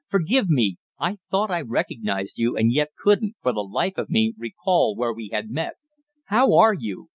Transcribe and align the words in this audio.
Forgive 0.09 0.49
me. 0.49 0.77
I 0.99 1.19
thought 1.29 1.51
I 1.51 1.61
recognized 1.61 2.39
you, 2.39 2.57
and 2.57 2.71
yet 2.73 2.89
couldn't, 2.97 3.35
for 3.43 3.53
the 3.53 3.59
life 3.59 3.99
of 3.99 4.09
me, 4.09 4.33
recall 4.35 4.95
where 4.95 5.13
we 5.13 5.29
had 5.31 5.51
met. 5.51 5.75
How 6.25 6.55
are 6.55 6.73
you?" 6.73 7.09